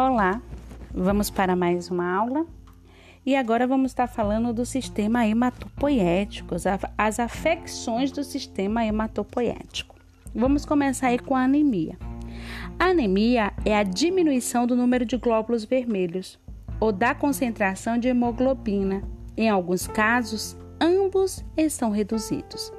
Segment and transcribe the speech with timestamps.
[0.00, 0.40] Olá,
[0.94, 2.46] vamos para mais uma aula
[3.26, 6.54] e agora vamos estar falando do sistema hematopoético,
[6.96, 9.96] as afecções do sistema hematopoético.
[10.32, 11.98] Vamos começar aí com a anemia.
[12.78, 16.38] A anemia é a diminuição do número de glóbulos vermelhos
[16.78, 19.02] ou da concentração de hemoglobina.
[19.36, 22.72] Em alguns casos, ambos estão reduzidos.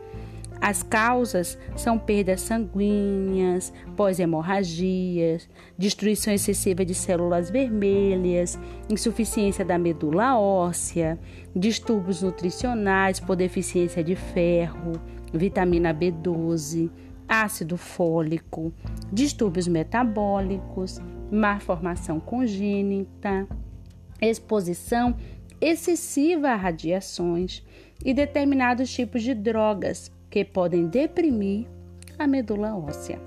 [0.61, 8.59] As causas são perdas sanguíneas, pós-hemorragias, destruição excessiva de células vermelhas,
[8.89, 11.17] insuficiência da medula óssea,
[11.55, 14.91] distúrbios nutricionais por deficiência de ferro,
[15.33, 16.91] vitamina B12,
[17.25, 18.73] ácido fólico,
[19.13, 20.99] distúrbios metabólicos,
[21.31, 23.47] má formação congênita,
[24.21, 25.15] exposição
[25.61, 27.63] excessiva a radiações
[28.03, 31.67] e determinados tipos de drogas que podem deprimir
[32.17, 33.19] a medula óssea.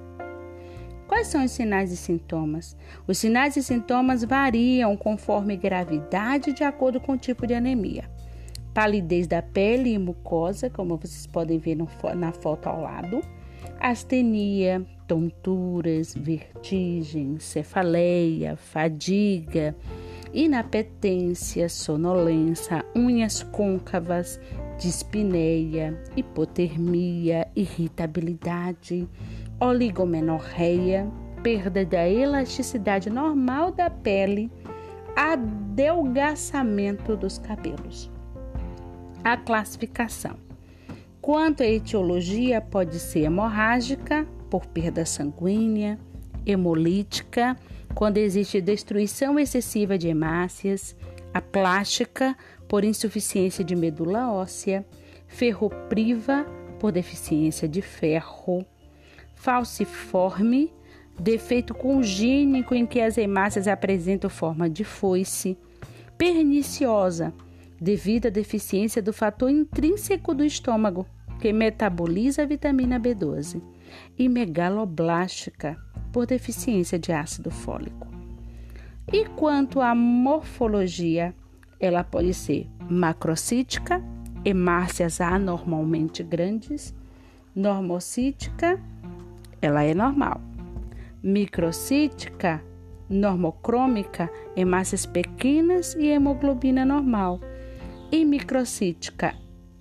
[1.09, 2.77] Quais são os sinais e sintomas?
[3.07, 8.05] Os sinais e sintomas variam conforme gravidade de acordo com o tipo de anemia.
[8.73, 11.77] Palidez da pele e mucosa, como vocês podem ver
[12.17, 13.21] na foto ao lado.
[13.79, 19.77] Astenia, tonturas, vertigem, cefaleia, fadiga,
[20.33, 24.41] inapetência, sonolência, unhas côncavas,
[24.83, 29.09] dispneia, hipotermia, irritabilidade,
[29.61, 31.09] oligomenorreia,
[31.41, 34.51] perda da elasticidade normal da pele,
[35.15, 38.11] adelgaçamento dos cabelos.
[39.23, 40.37] A classificação.
[41.21, 45.97] Quanto à etiologia, pode ser hemorrágica, por perda sanguínea,
[46.45, 47.57] hemolítica,
[47.95, 50.97] quando existe destruição excessiva de hemácias,
[51.33, 52.37] a plástica,
[52.73, 54.83] por insuficiência de medula óssea,
[55.27, 56.47] ferropriva
[56.81, 58.65] por deficiência de ferro,
[59.35, 60.73] falciforme,
[61.21, 65.59] defeito congênico em que as hemácias apresentam forma de foice,
[66.17, 67.35] perniciosa,
[67.79, 71.07] devido à deficiência do fator intrínseco do estômago,
[71.41, 73.61] que metaboliza a vitamina B12,
[74.19, 75.77] e megaloblástica,
[76.11, 78.09] por deficiência de ácido fólico.
[79.13, 81.35] E quanto à morfologia,
[81.83, 84.01] ela pode ser macrocítica,
[84.45, 86.95] hemácias anormalmente grandes,
[87.55, 88.81] normocítica,
[89.61, 90.41] ela é normal.
[91.21, 92.63] Microcítica,
[93.11, 97.41] normocrômica, hemácias pequenas e hemoglobina normal.
[98.13, 99.35] E microcítica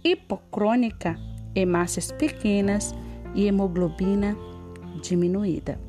[0.04, 1.16] hipocrônica,
[1.54, 2.96] hemácias pequenas
[3.36, 4.36] e hemoglobina
[5.04, 5.80] diminuída.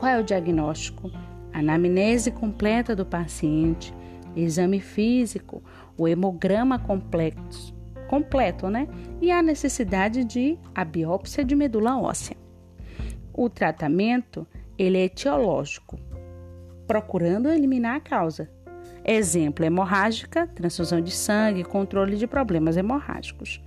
[0.00, 1.10] Qual é o diagnóstico?
[1.52, 3.94] Anamnese completa do paciente,
[4.36, 5.62] exame físico,
[5.96, 7.74] o hemograma complexo,
[8.08, 8.88] completo, né?
[9.20, 12.36] E a necessidade de a biópsia de medula óssea.
[13.32, 14.46] O tratamento,
[14.78, 15.98] ele é etiológico,
[16.86, 18.50] procurando eliminar a causa.
[19.04, 23.60] Exemplo, hemorrágica, transfusão de sangue, controle de problemas hemorrágicos.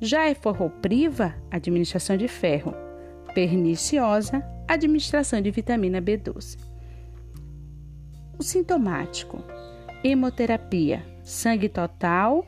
[0.00, 2.74] Já é forropriva, administração de ferro.
[3.34, 6.58] Perniciosa, administração de vitamina B12.
[8.38, 9.42] O sintomático:
[10.02, 12.46] hemoterapia, sangue total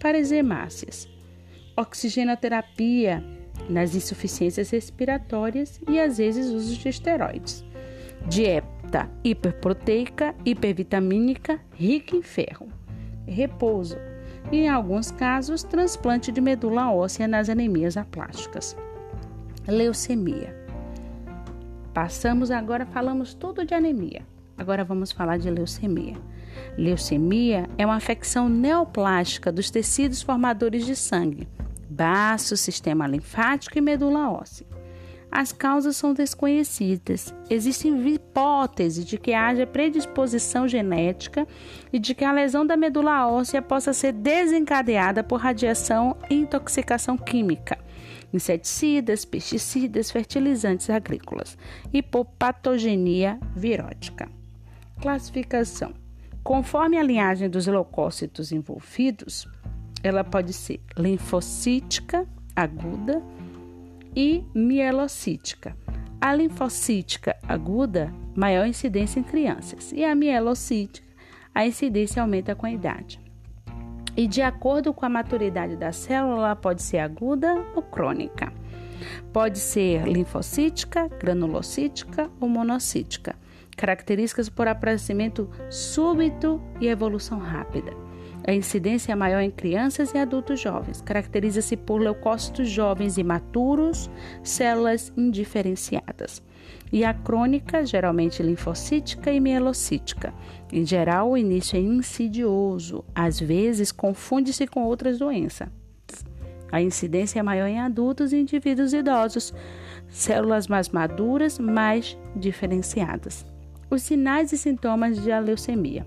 [0.00, 1.08] para as hemácias,
[1.76, 3.22] oxigenoterapia
[3.68, 7.64] nas insuficiências respiratórias e às vezes uso de esteroides.
[8.28, 12.68] Dieta hiperproteica, hipervitamínica, rica em ferro.
[13.26, 13.96] Repouso.
[14.50, 18.76] E, em alguns casos, transplante de medula óssea nas anemias aplásticas.
[19.66, 20.54] Leucemia.
[21.94, 24.26] Passamos agora, falamos tudo de anemia.
[24.62, 26.16] Agora vamos falar de leucemia.
[26.78, 31.48] Leucemia é uma afecção neoplástica dos tecidos formadores de sangue,
[31.90, 34.64] baço, sistema linfático e medula óssea.
[35.32, 37.34] As causas são desconhecidas.
[37.50, 41.44] Existe hipótese de que haja predisposição genética
[41.92, 47.18] e de que a lesão da medula óssea possa ser desencadeada por radiação e intoxicação
[47.18, 47.76] química,
[48.32, 51.58] inseticidas, pesticidas, fertilizantes agrícolas
[51.92, 54.30] e por patogenia virótica.
[55.02, 55.92] Classificação:
[56.44, 59.48] conforme a linhagem dos leucócitos envolvidos,
[60.00, 63.20] ela pode ser linfocítica aguda
[64.14, 65.76] e mielocítica.
[66.20, 71.04] A linfocítica aguda, maior incidência em crianças, e a mielocítica,
[71.52, 73.18] a incidência aumenta com a idade.
[74.16, 78.52] E de acordo com a maturidade da célula, ela pode ser aguda ou crônica.
[79.32, 83.34] Pode ser linfocítica, granulocítica ou monocítica
[83.82, 87.92] características por aparecimento súbito e evolução rápida.
[88.46, 91.00] A incidência é maior em crianças e adultos jovens.
[91.00, 94.08] Caracteriza-se por leucócitos jovens imaturos,
[94.44, 96.40] células indiferenciadas.
[96.92, 100.32] e a crônica, geralmente linfocítica e mielocítica.
[100.70, 105.68] Em geral, o início é insidioso, às vezes confunde-se com outras doenças.
[106.70, 109.52] A incidência é maior em adultos e indivíduos idosos,
[110.08, 113.51] células mais maduras, mais diferenciadas.
[113.92, 116.06] Os sinais e sintomas de leucemia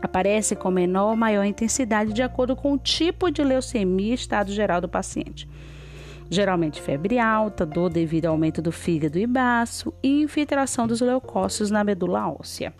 [0.00, 4.50] aparecem com menor ou maior intensidade de acordo com o tipo de leucemia e estado
[4.50, 5.46] geral do paciente
[6.30, 11.70] geralmente febre alta, dor devido ao aumento do fígado e baço e infiltração dos leucócitos
[11.70, 12.72] na medula óssea.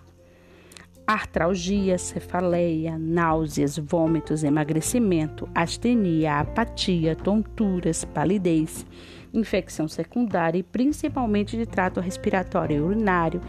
[1.07, 8.87] Artralgia, cefaleia, náuseas, vômitos, emagrecimento, astenia, apatia, tonturas, palidez,
[9.35, 13.41] infecção secundária e principalmente de trato respiratório e urinário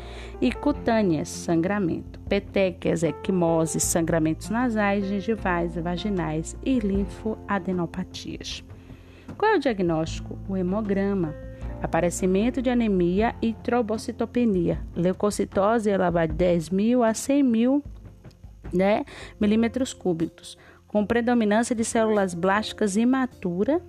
[0.41, 8.63] e cutâneas, sangramento, petequias, equimose, sangramentos nasais, gengivais, vaginais e linfoadenopatias.
[9.37, 10.37] Qual é o diagnóstico?
[10.47, 11.42] O hemograma.
[11.83, 14.79] Aparecimento de anemia e trombocitopenia.
[14.95, 17.83] Leucocitose elevada de 10 mil a 100 mil
[18.73, 19.03] né,
[19.39, 20.57] milímetros cúbicos,
[20.87, 23.81] com predominância de células blásticas imatura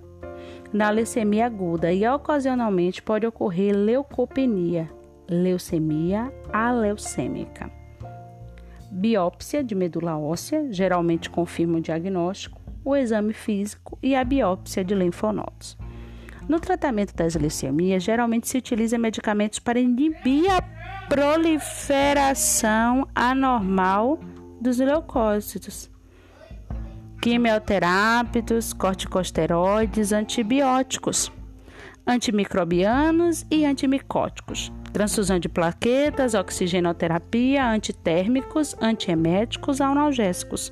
[0.73, 4.91] na leucemia aguda e ocasionalmente pode ocorrer leucopenia,
[5.29, 7.71] leucemia aleucêmica.
[8.91, 14.93] Biópsia de medula óssea geralmente confirma o diagnóstico o exame físico e a biópsia de
[14.93, 15.75] linfonodos.
[16.47, 20.61] No tratamento das leucemias, geralmente se utiliza medicamentos para inibir a
[21.07, 24.19] proliferação anormal
[24.61, 25.89] dos leucócitos.
[27.21, 31.31] Quimioterápicos, corticosteroides, antibióticos,
[32.05, 40.71] antimicrobianos e antimicóticos, transfusão de plaquetas, oxigenoterapia, antitérmicos, antieméticos, analgésicos.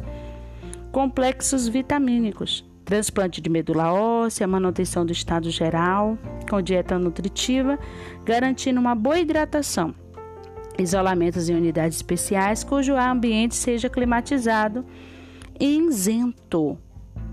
[0.92, 6.18] Complexos vitamínicos, transplante de medula óssea, manutenção do estado geral,
[6.50, 7.80] com dieta nutritiva,
[8.26, 9.94] garantindo uma boa hidratação,
[10.78, 14.86] isolamentos em unidades especiais cujo ambiente seja climatizado
[15.60, 16.78] e isento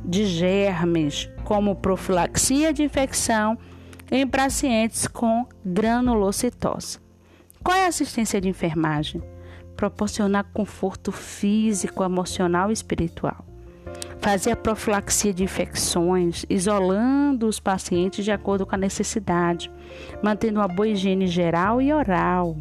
[0.05, 3.59] de germes, como profilaxia de infecção
[4.11, 6.99] em pacientes com granulocitose.
[7.63, 9.23] Qual é a assistência de enfermagem?
[9.77, 13.50] Proporcionar conforto físico, emocional e espiritual
[14.21, 19.71] fazer a profilaxia de infecções, isolando os pacientes de acordo com a necessidade,
[20.23, 22.57] mantendo uma boa higiene geral e oral,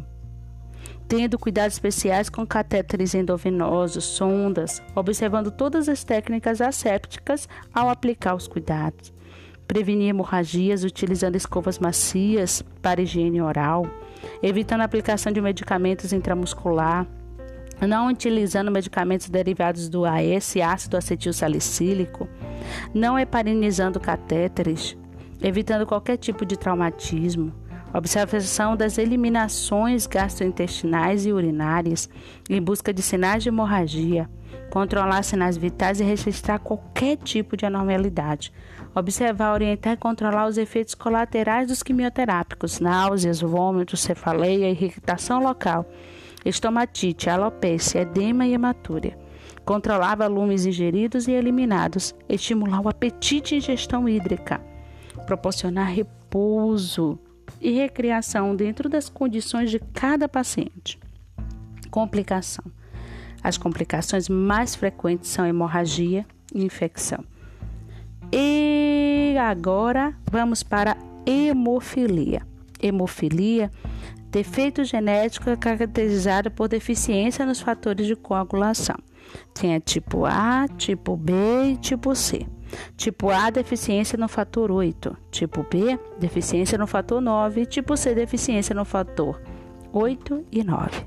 [1.06, 8.48] tendo cuidados especiais com catéteres endovenosos, sondas, observando todas as técnicas assépticas ao aplicar os
[8.48, 9.12] cuidados.
[9.66, 13.86] Prevenir hemorragias utilizando escovas macias para higiene oral,
[14.42, 17.06] evitando a aplicação de medicamentos intramuscular,
[17.86, 22.28] não utilizando medicamentos derivados do AS, ácido acetil salicílico,
[22.94, 24.96] não heparinizando catéteres,
[25.42, 27.52] evitando qualquer tipo de traumatismo,
[27.92, 32.08] observação das eliminações gastrointestinais e urinárias
[32.48, 34.28] em busca de sinais de hemorragia,
[34.70, 38.52] controlar sinais vitais e registrar qualquer tipo de anormalidade,
[38.94, 45.86] observar, orientar e controlar os efeitos colaterais dos quimioterápicos, náuseas, vômitos, cefaleia, irritação local
[46.44, 49.18] estomatite, alopecia, edema e hematúria.
[49.64, 54.60] Controlar volumes ingeridos e eliminados, estimular o apetite e ingestão hídrica,
[55.26, 57.18] proporcionar repouso
[57.60, 60.98] e recreação dentro das condições de cada paciente.
[61.90, 62.64] Complicação.
[63.42, 67.24] As complicações mais frequentes são hemorragia e infecção.
[68.32, 72.42] E agora vamos para hemofilia.
[72.82, 73.70] Hemofilia
[74.30, 78.94] Defeito genético é caracterizado por deficiência nos fatores de coagulação.
[79.52, 81.32] Tem a tipo A, tipo B
[81.72, 82.46] e tipo C.
[82.96, 85.16] Tipo A, deficiência no fator 8.
[85.32, 87.62] Tipo B, deficiência no fator 9.
[87.62, 89.42] E tipo C, deficiência no fator
[89.92, 91.06] 8 e 9.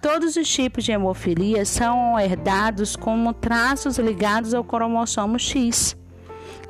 [0.00, 5.94] Todos os tipos de hemofilia são herdados como traços ligados ao cromossomo X.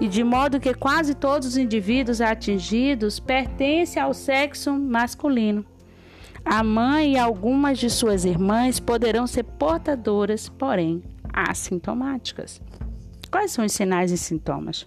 [0.00, 5.64] E de modo que quase todos os indivíduos atingidos pertencem ao sexo masculino.
[6.48, 12.62] A mãe e algumas de suas irmãs poderão ser portadoras, porém assintomáticas.
[13.32, 14.86] Quais são os sinais e sintomas?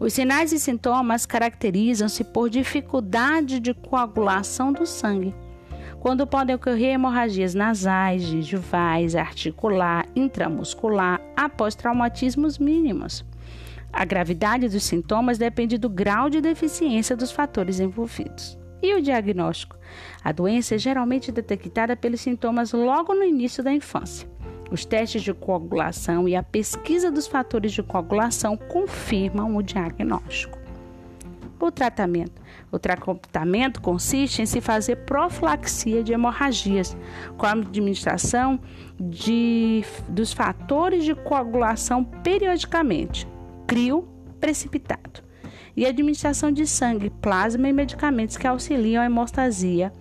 [0.00, 5.34] Os sinais e sintomas caracterizam-se por dificuldade de coagulação do sangue,
[6.00, 13.22] quando podem ocorrer hemorragias nasais, gengivais, articular, intramuscular, após traumatismos mínimos.
[13.92, 18.59] A gravidade dos sintomas depende do grau de deficiência dos fatores envolvidos.
[18.82, 19.76] E o diagnóstico?
[20.24, 24.28] A doença é geralmente detectada pelos sintomas logo no início da infância.
[24.70, 30.58] Os testes de coagulação e a pesquisa dos fatores de coagulação confirmam o diagnóstico.
[31.58, 32.40] O tratamento.
[32.72, 36.96] O tratamento consiste em se fazer profilaxia de hemorragias,
[37.36, 38.60] com a administração
[38.98, 43.28] de, dos fatores de coagulação periodicamente,
[43.66, 44.08] crio
[44.40, 45.22] precipitado,
[45.76, 49.92] e administração de sangue, plasma e medicamentos que auxiliam a hemostasia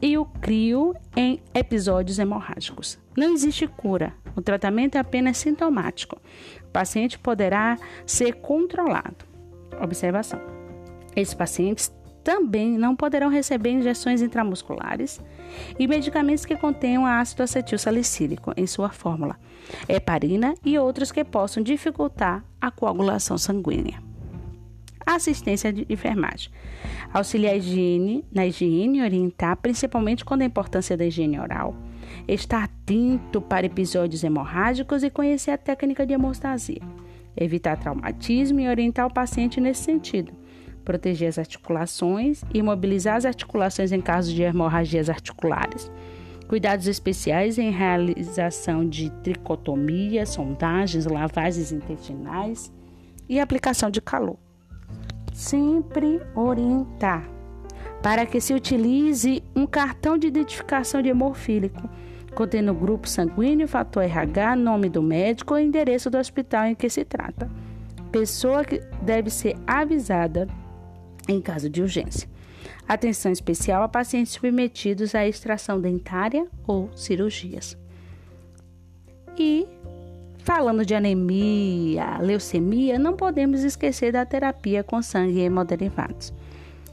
[0.00, 2.98] e o crio em episódios hemorrágicos.
[3.16, 6.20] Não existe cura, o tratamento é apenas sintomático.
[6.62, 9.24] O paciente poderá ser controlado.
[9.80, 10.40] Observação:
[11.14, 11.90] esses pacientes
[12.22, 15.20] também não poderão receber injeções intramusculares
[15.78, 19.36] e medicamentos que contenham ácido acetil salicílico em sua fórmula,
[19.88, 24.05] heparina e outros que possam dificultar a coagulação sanguínea.
[25.06, 26.50] Assistência de enfermagem.
[27.14, 31.76] Auxiliar a higiene, na higiene orientar, principalmente quando a importância da higiene oral.
[32.26, 36.82] Estar atento para episódios hemorrágicos e conhecer a técnica de hemostasia.
[37.36, 40.32] Evitar traumatismo e orientar o paciente nesse sentido
[40.86, 45.90] proteger as articulações e imobilizar as articulações em caso de hemorragias articulares.
[46.48, 52.72] Cuidados especiais em realização de tricotomia, sondagens, lavagens intestinais
[53.28, 54.38] e aplicação de calor.
[55.36, 57.28] Sempre orientar
[58.02, 61.90] para que se utilize um cartão de identificação de hemofílico
[62.34, 67.04] contendo grupo sanguíneo, fator RH, nome do médico e endereço do hospital em que se
[67.04, 67.50] trata.
[68.10, 70.48] Pessoa que deve ser avisada
[71.28, 72.26] em caso de urgência.
[72.88, 77.76] Atenção especial a pacientes submetidos à extração dentária ou cirurgias.
[79.36, 79.66] E
[80.46, 86.32] falando de anemia, leucemia, não podemos esquecer da terapia com sangue e hemoderivados.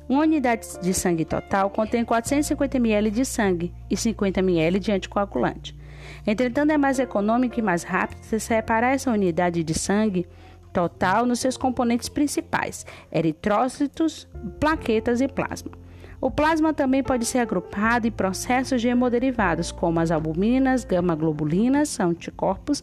[0.09, 5.77] Uma unidade de sangue total contém 450 ml de sangue e 50 ml de anticoagulante.
[6.25, 10.27] Entretanto, é mais econômico e mais rápido separar essa unidade de sangue
[10.73, 14.27] total nos seus componentes principais: eritrócitos,
[14.59, 15.82] plaquetas e plasma.
[16.23, 22.81] O plasma também pode ser agrupado em processos de hemoderivados, como as albuminas, gama-globulinas, anticorpos,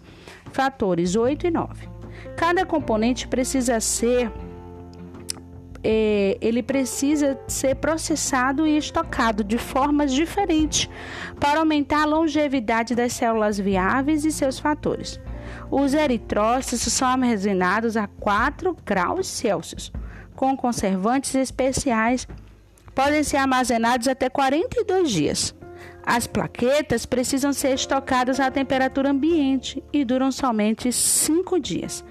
[0.52, 1.88] fatores 8 e 9.
[2.36, 4.30] Cada componente precisa ser
[5.82, 10.90] é, ele precisa ser processado e estocado de formas diferentes
[11.40, 15.18] para aumentar a longevidade das células viáveis e seus fatores.
[15.70, 19.90] Os eritrócitos são armazenados a 4 graus Celsius,
[20.36, 22.28] com conservantes especiais.
[22.94, 25.54] Podem ser armazenados até 42 dias.
[26.04, 32.04] As plaquetas precisam ser estocadas à temperatura ambiente e duram somente 5 dias.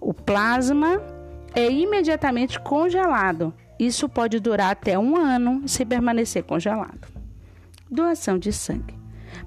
[0.00, 1.00] O plasma
[1.54, 3.54] é imediatamente congelado.
[3.78, 7.08] Isso pode durar até um ano se permanecer congelado.
[7.90, 8.94] Doação de sangue.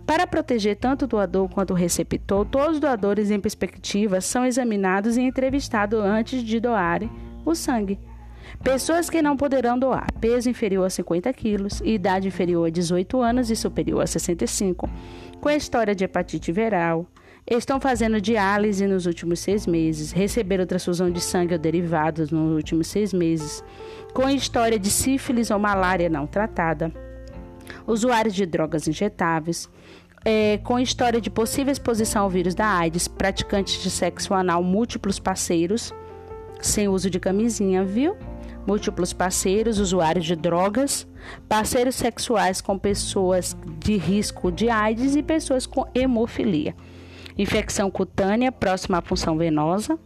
[0.05, 5.17] Para proteger tanto o doador quanto o receptor, todos os doadores em perspectiva são examinados
[5.17, 7.09] e entrevistados antes de doarem
[7.45, 7.99] o sangue.
[8.63, 13.49] Pessoas que não poderão doar peso inferior a 50 quilos, idade inferior a 18 anos
[13.49, 14.89] e superior a 65,
[15.39, 17.05] com história de hepatite viral,
[17.47, 22.87] estão fazendo diálise nos últimos seis meses, receberam transfusão de sangue ou derivados nos últimos
[22.87, 23.63] seis meses,
[24.13, 26.91] com história de sífilis ou malária não tratada,
[27.87, 29.69] usuários de drogas injetáveis,
[30.25, 35.17] é, com história de possível exposição ao vírus da AIDS, praticantes de sexo anal múltiplos
[35.17, 35.93] parceiros,
[36.61, 38.17] sem uso de camisinha, viu?
[38.67, 41.07] Múltiplos parceiros, usuários de drogas,
[41.47, 46.75] parceiros sexuais com pessoas de risco de AIDS e pessoas com hemofilia.
[47.37, 49.97] Infecção cutânea próxima à punção venosa,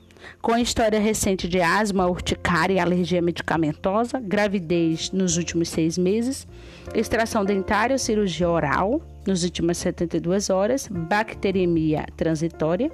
[0.41, 6.47] com história recente de asma, urticária e alergia medicamentosa, gravidez nos últimos seis meses,
[6.93, 12.91] extração dentária ou cirurgia oral nos últimas 72 horas, bacteremia transitória,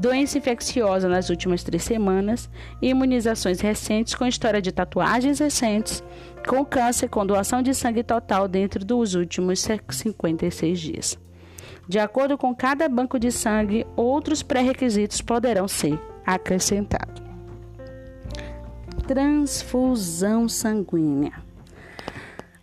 [0.00, 2.48] doença infecciosa nas últimas três semanas,
[2.80, 6.02] imunizações recentes com história de tatuagens recentes,
[6.48, 11.18] com câncer com doação de sangue total dentro dos últimos 56 dias.
[11.86, 17.20] De acordo com cada banco de sangue, outros pré-requisitos poderão ser acrescentado.
[19.06, 21.34] Transfusão sanguínea.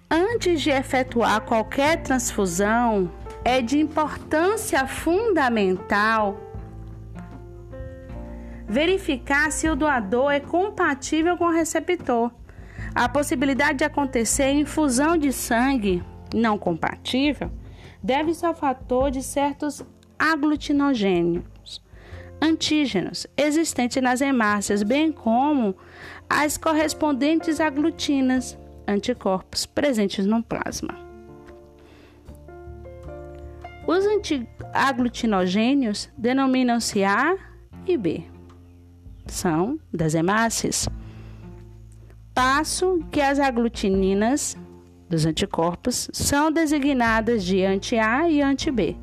[0.09, 3.11] Antes de efetuar qualquer transfusão,
[3.43, 6.46] é de importância fundamental
[8.67, 12.31] verificar se o doador é compatível com o receptor.
[12.93, 17.51] A possibilidade de acontecer infusão de sangue não compatível
[18.03, 19.83] deve-se ao fator de certos
[20.19, 21.81] aglutinogênios
[22.41, 25.75] antígenos existentes nas hemácias, bem como
[26.29, 28.57] as correspondentes aglutinas,
[28.87, 30.95] anticorpos presentes no plasma.
[33.87, 34.05] Os
[34.73, 37.37] aglutinogênios denominam-se A
[37.85, 38.36] e B.
[39.29, 40.87] São das hemácias.
[42.33, 44.55] passo que as aglutininas
[45.09, 48.95] dos anticorpos são designadas de anti-A e anti-B,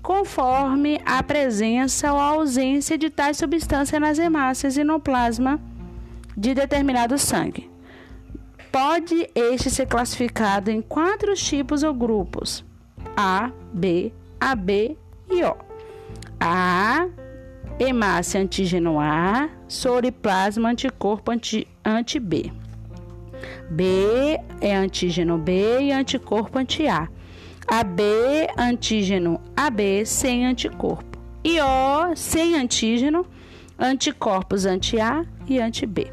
[0.00, 5.60] conforme a presença ou a ausência de tais substâncias nas hemácias e no plasma
[6.36, 7.68] de determinado sangue.
[8.70, 12.64] Pode este ser classificado em quatro tipos ou grupos:
[13.16, 14.96] A, B, AB
[15.28, 15.56] e O.
[16.38, 17.08] A,
[17.80, 21.66] hemácia antígeno A, soro e plasma anticorpo anti-B.
[21.82, 22.20] Anti
[23.70, 27.08] B é antígeno B e anticorpo anti-A.
[27.66, 28.02] AB,
[28.56, 31.18] antígeno AB sem anticorpo.
[31.42, 33.24] E O, sem antígeno,
[33.78, 36.12] anticorpos anti-A e anti-B.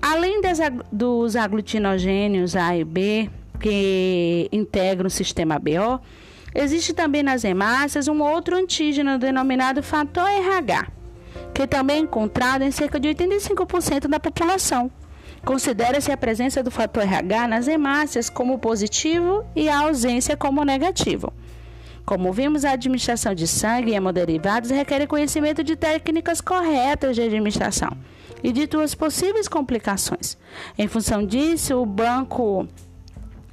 [0.00, 0.58] Além das,
[0.90, 3.28] dos aglutinogênios A e B,
[3.60, 6.00] que integram o sistema BO,
[6.54, 10.88] existe também nas hemácias um outro antígeno denominado fator RH,
[11.54, 14.90] que também é encontrado em cerca de 85% da população.
[15.44, 21.32] Considera-se a presença do fator RH nas hemácias como positivo e a ausência como negativo.
[22.04, 27.90] Como vimos, a administração de sangue e hemoderivados requer conhecimento de técnicas corretas de administração
[28.42, 30.36] e de suas possíveis complicações.
[30.76, 32.66] Em função disso, o banco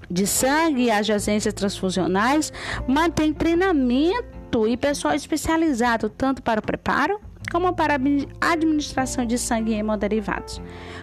[0.09, 2.51] de sangue e as agências transfusionais
[2.87, 7.19] mantém treinamento e pessoal especializado tanto para o preparo
[7.51, 7.95] como para
[8.41, 10.61] a administração de sangue e hemoderivados.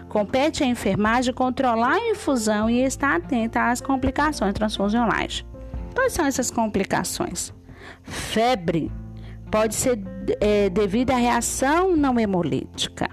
[0.08, 5.44] Compete à enfermagem controlar a infusão e estar atenta às complicações transfusionais.
[5.94, 7.52] Quais são essas complicações?
[8.02, 8.92] Febre
[9.50, 9.98] pode ser
[10.40, 13.08] é, devido à reação não hemolítica,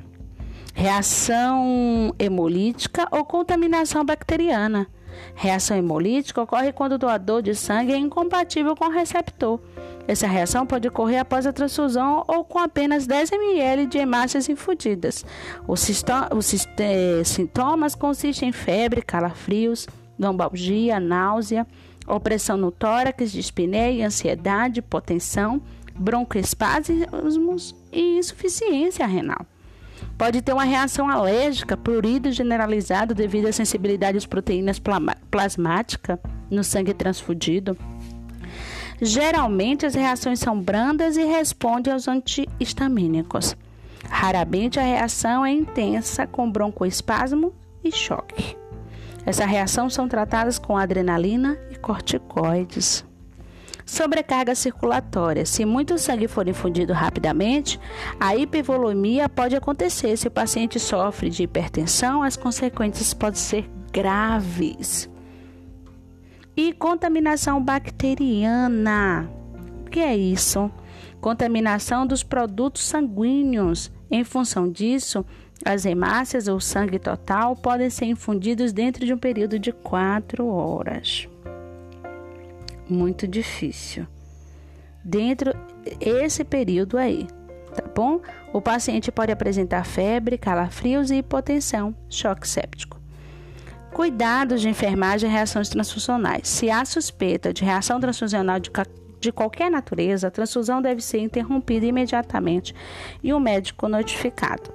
[0.73, 4.87] reação hemolítica ou contaminação bacteriana.
[5.35, 9.59] Reação hemolítica ocorre quando o doador de sangue é incompatível com o receptor
[10.07, 15.25] essa reação pode ocorrer após a transfusão ou com apenas 10 ml de hemácias infundidas.
[15.67, 15.87] Os,
[16.77, 19.87] eh, sintomas consistem em febre, calafrios,
[20.19, 21.65] lombalgia, náusea,
[22.05, 25.61] opressão no tórax, dispneia, ansiedade, hipotensão,
[25.95, 29.45] broncoespasmos e insuficiência renal.
[30.17, 34.79] Pode ter uma reação alérgica, prurido generalizado devido à sensibilidade às proteínas
[35.29, 37.77] plasmáticas no sangue transfundido.
[39.01, 43.55] Geralmente as reações são brandas e respondem aos antihistamínicos.
[44.07, 48.55] Raramente a reação é intensa com broncoespasmo e choque.
[49.25, 53.05] Essa reação são tratadas com adrenalina e corticoides.
[53.85, 55.45] Sobrecarga circulatória.
[55.45, 57.79] Se muito sangue for infundido rapidamente,
[58.19, 60.15] a hipervolemia pode acontecer.
[60.17, 65.09] Se o paciente sofre de hipertensão, as consequências podem ser graves.
[66.55, 69.29] E contaminação bacteriana.
[69.85, 70.71] O que é isso?
[71.19, 73.91] Contaminação dos produtos sanguíneos.
[74.09, 75.25] Em função disso,
[75.65, 81.27] as hemácias ou sangue total podem ser infundidos dentro de um período de quatro horas.
[82.89, 84.05] Muito difícil.
[85.03, 85.53] Dentro
[85.99, 87.27] esse período aí,
[87.75, 88.21] tá bom?
[88.53, 93.01] O paciente pode apresentar febre, calafrios e hipotensão, choque séptico.
[93.91, 96.47] Cuidados de enfermagem e reações transfusionais.
[96.47, 98.71] Se há suspeita de reação transfusional de,
[99.19, 102.73] de qualquer natureza, a transfusão deve ser interrompida imediatamente
[103.21, 104.73] e o médico notificado.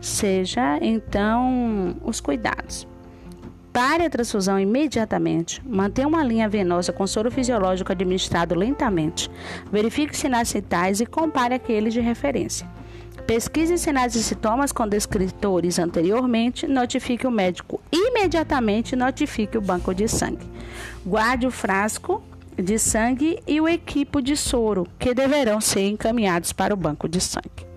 [0.00, 2.86] Seja então os cuidados.
[3.74, 5.60] Pare a transfusão imediatamente.
[5.66, 9.28] Mantenha uma linha venosa com soro fisiológico administrado lentamente.
[9.68, 12.68] Verifique sinais vitais e compare aqueles de referência.
[13.26, 20.06] Pesquise sinais e sintomas com descritores anteriormente, notifique o médico imediatamente, notifique o banco de
[20.06, 20.46] sangue.
[21.04, 22.22] Guarde o frasco
[22.56, 27.20] de sangue e o equipo de soro, que deverão ser encaminhados para o banco de
[27.20, 27.74] sangue.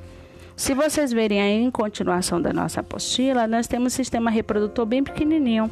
[0.56, 5.04] Se vocês verem aí em continuação da nossa apostila, nós temos um sistema reprodutor bem
[5.04, 5.72] pequenininho.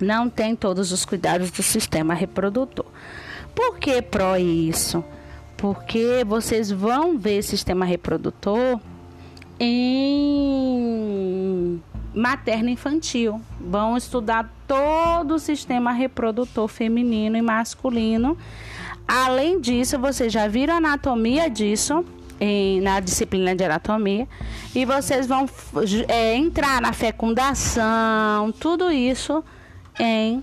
[0.00, 2.86] Não tem todos os cuidados do sistema reprodutor.
[3.54, 5.04] Por que pró isso?
[5.60, 8.80] porque vocês vão ver sistema reprodutor
[9.58, 9.78] em
[12.14, 13.38] materno infantil.
[13.60, 18.38] Vão estudar todo o sistema reprodutor feminino e masculino.
[19.06, 22.02] Além disso, vocês já viram a anatomia disso
[22.40, 24.26] em, na disciplina de anatomia
[24.74, 25.46] e vocês vão
[26.08, 29.44] é, entrar na fecundação, tudo isso
[30.00, 30.42] em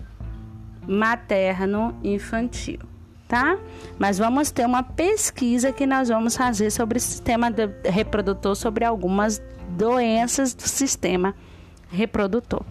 [0.87, 2.79] materno infantil
[3.27, 3.57] tá?
[3.99, 9.41] Mas vamos ter uma pesquisa que nós vamos fazer sobre o sistema reprodutor, sobre algumas
[9.69, 11.35] doenças do sistema
[11.89, 12.63] reprodutor.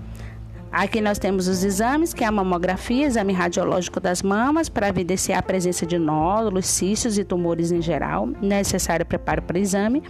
[0.72, 5.38] Aqui nós temos os exames, que é a mamografia, exame radiológico das mamas, para evidenciar
[5.38, 10.02] a presença de nódulos, cistos e tumores em geral, necessário preparo para o exame,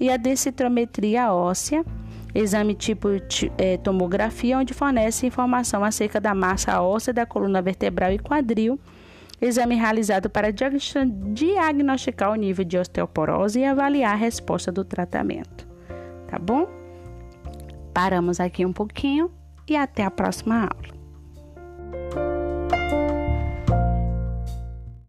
[0.00, 1.84] e a densitometria óssea,
[2.34, 3.08] Exame tipo
[3.56, 8.78] é, tomografia, onde fornece informação acerca da massa óssea da coluna vertebral e quadril.
[9.40, 15.66] Exame realizado para diagnosticar o nível de osteoporose e avaliar a resposta do tratamento.
[16.26, 16.68] Tá bom?
[17.94, 19.30] Paramos aqui um pouquinho
[19.68, 22.27] e até a próxima aula.